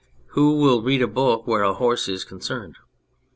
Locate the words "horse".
1.75-2.07